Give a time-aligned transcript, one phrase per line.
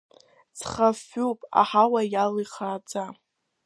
[0.57, 3.05] Цхафҩуп аҳауа иалоу ихааӡа.